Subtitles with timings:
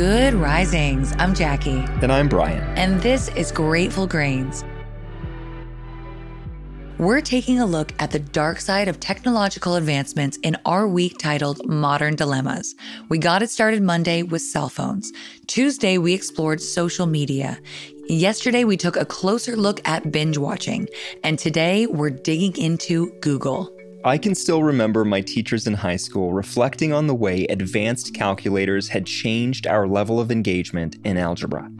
[0.00, 1.12] Good risings.
[1.18, 1.84] I'm Jackie.
[2.00, 2.62] And I'm Brian.
[2.78, 4.64] And this is Grateful Grains.
[6.96, 11.66] We're taking a look at the dark side of technological advancements in our week titled
[11.66, 12.74] Modern Dilemmas.
[13.10, 15.12] We got it started Monday with cell phones.
[15.46, 17.60] Tuesday, we explored social media.
[18.08, 20.88] Yesterday, we took a closer look at binge watching.
[21.22, 23.70] And today, we're digging into Google.
[24.02, 28.88] I can still remember my teachers in high school reflecting on the way advanced calculators
[28.88, 31.70] had changed our level of engagement in algebra.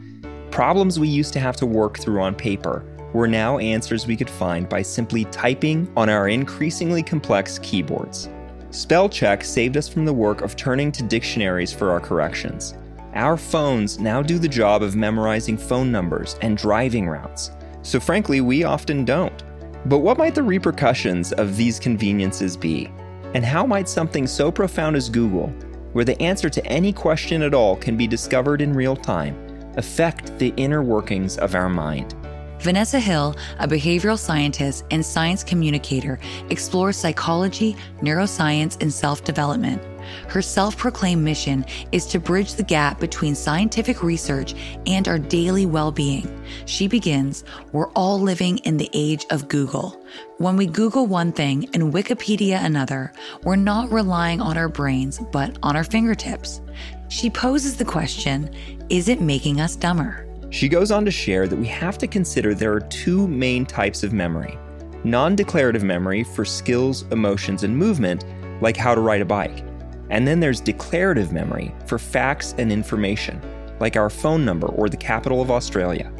[0.51, 4.29] Problems we used to have to work through on paper were now answers we could
[4.29, 8.29] find by simply typing on our increasingly complex keyboards.
[8.71, 12.75] Spell check saved us from the work of turning to dictionaries for our corrections.
[13.15, 18.43] Our phones now do the job of memorizing phone numbers and driving routes, so frankly,
[18.43, 19.43] we often don't.
[19.87, 22.91] But what might the repercussions of these conveniences be?
[23.35, 25.49] And how might something so profound as Google,
[25.93, 29.37] where the answer to any question at all can be discovered in real time,
[29.77, 32.15] affect the inner workings of our mind?
[32.61, 36.19] Vanessa Hill, a behavioral scientist and science communicator,
[36.51, 39.83] explores psychology, neuroscience, and self development.
[40.29, 44.55] Her self proclaimed mission is to bridge the gap between scientific research
[44.87, 46.29] and our daily well being.
[46.67, 49.99] She begins We're all living in the age of Google.
[50.37, 55.57] When we Google one thing and Wikipedia another, we're not relying on our brains, but
[55.63, 56.61] on our fingertips.
[57.09, 58.55] She poses the question
[58.91, 60.30] Is it making us dumber?
[60.51, 64.03] She goes on to share that we have to consider there are two main types
[64.03, 64.59] of memory
[65.03, 68.25] non declarative memory for skills, emotions, and movement,
[68.61, 69.65] like how to ride a bike.
[70.11, 73.41] And then there's declarative memory for facts and information,
[73.79, 76.13] like our phone number or the capital of Australia.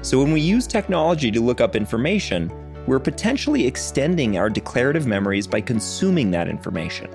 [0.00, 2.50] So when we use technology to look up information,
[2.86, 7.10] we're potentially extending our declarative memories by consuming that information.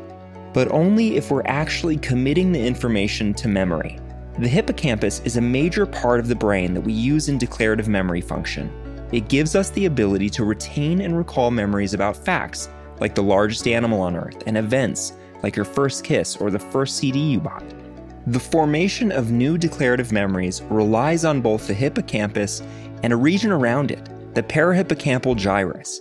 [0.54, 4.00] But only if we're actually committing the information to memory.
[4.40, 8.22] The hippocampus is a major part of the brain that we use in declarative memory
[8.22, 8.72] function.
[9.12, 13.68] It gives us the ability to retain and recall memories about facts, like the largest
[13.68, 17.66] animal on Earth, and events, like your first kiss or the first CD you bought.
[18.28, 22.62] The formation of new declarative memories relies on both the hippocampus
[23.02, 26.00] and a region around it, the parahippocampal gyrus.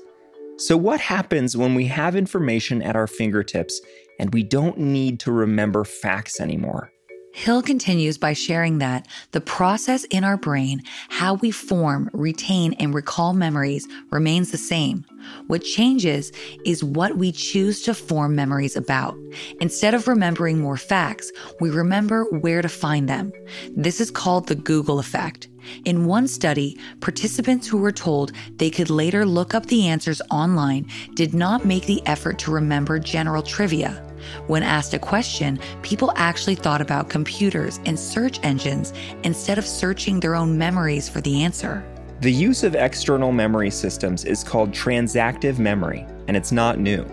[0.59, 3.81] So, what happens when we have information at our fingertips
[4.21, 6.91] and we don't need to remember facts anymore?
[7.37, 12.95] Hill continues by sharing that the process in our brain, how we form, retain, and
[12.95, 15.05] recall memories, remains the same.
[15.47, 16.33] What changes
[16.65, 19.15] is what we choose to form memories about.
[19.61, 21.31] Instead of remembering more facts,
[21.61, 23.31] we remember where to find them.
[23.77, 25.47] This is called the Google effect.
[25.85, 30.89] In one study, participants who were told they could later look up the answers online
[31.13, 34.06] did not make the effort to remember general trivia.
[34.47, 38.93] When asked a question, people actually thought about computers and search engines
[39.25, 41.85] instead of searching their own memories for the answer.
[42.21, 47.05] The use of external memory systems is called transactive memory, and it's not new.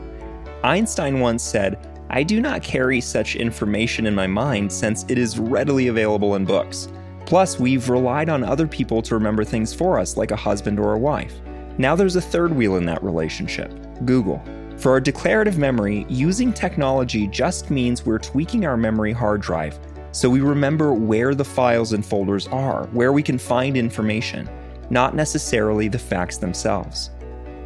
[0.64, 1.78] Einstein once said,
[2.10, 6.46] I do not carry such information in my mind since it is readily available in
[6.46, 6.88] books.
[7.26, 10.94] Plus, we've relied on other people to remember things for us, like a husband or
[10.94, 11.34] a wife.
[11.78, 13.72] Now there's a third wheel in that relationship
[14.06, 14.44] Google.
[14.78, 19.80] For our declarative memory, using technology just means we're tweaking our memory hard drive
[20.14, 24.48] so we remember where the files and folders are, where we can find information,
[24.92, 27.10] not necessarily the facts themselves.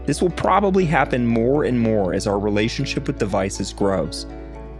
[0.05, 4.25] This will probably happen more and more as our relationship with devices grows.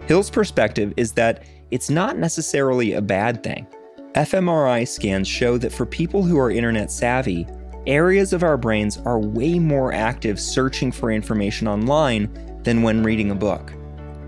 [0.06, 3.66] Hill's perspective is that it's not necessarily a bad thing.
[4.14, 7.46] fMRI scans show that for people who are internet savvy,
[7.88, 12.28] areas of our brains are way more active searching for information online
[12.62, 13.72] than when reading a book.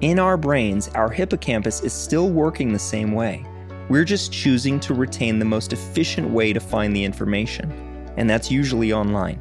[0.00, 3.44] In our brains, our hippocampus is still working the same way.
[3.90, 7.70] We're just choosing to retain the most efficient way to find the information,
[8.16, 9.38] and that's usually online.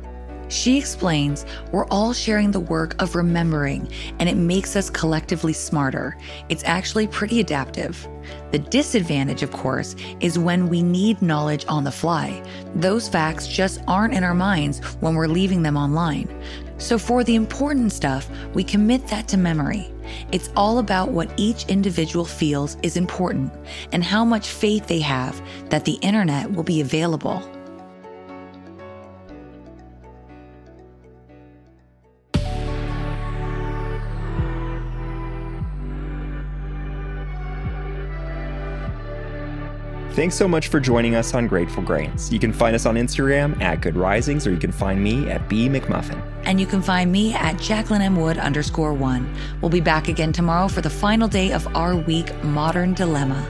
[0.49, 3.87] She explains we're all sharing the work of remembering,
[4.19, 6.17] and it makes us collectively smarter.
[6.49, 8.07] It's actually pretty adaptive.
[8.51, 12.43] The disadvantage, of course, is when we need knowledge on the fly.
[12.75, 16.27] Those facts just aren't in our minds when we're leaving them online.
[16.79, 19.91] So, for the important stuff, we commit that to memory.
[20.31, 23.53] It's all about what each individual feels is important
[23.91, 27.43] and how much faith they have that the internet will be available.
[40.13, 42.33] Thanks so much for joining us on Grateful Grains.
[42.33, 45.47] You can find us on Instagram at Good Risings, or you can find me at
[45.47, 46.19] B McMuffin.
[46.43, 48.15] And you can find me at Jacqueline M.
[48.15, 49.33] Wood underscore one.
[49.61, 53.47] We'll be back again tomorrow for the final day of our week, Modern Dilemma.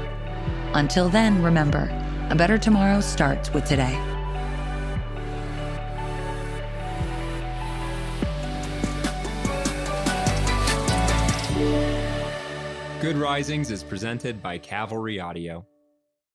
[0.73, 1.89] Until then, remember,
[2.29, 3.97] a better tomorrow starts with today.
[13.01, 15.65] Good Risings is presented by Cavalry Audio.